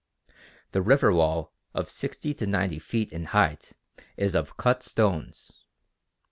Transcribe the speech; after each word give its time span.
The 0.71 0.81
river 0.81 1.13
wall 1.13 1.53
of 1.75 1.87
sixty 1.87 2.33
to 2.33 2.47
ninety 2.47 2.79
feet 2.79 3.11
in 3.13 3.25
height 3.25 3.73
is 4.17 4.33
of 4.33 4.57
cut 4.57 4.81
stones. 4.81 5.51